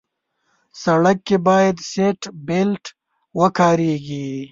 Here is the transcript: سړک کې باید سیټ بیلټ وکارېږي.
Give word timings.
سړک 0.83 1.17
کې 1.27 1.37
باید 1.47 1.77
سیټ 1.91 2.19
بیلټ 2.47 2.83
وکارېږي. 3.39 4.29